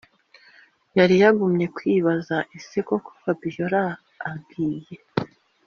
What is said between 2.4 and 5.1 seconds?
ese koko fabiora agiye